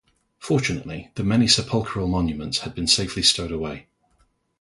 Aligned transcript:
Fortunately 0.39 1.11
the 1.13 1.23
many 1.23 1.47
sepulchral 1.47 2.07
monuments 2.07 2.57
had 2.61 2.73
been 2.73 2.87
safely 2.87 3.21
stowed 3.21 3.51
away. 3.51 3.85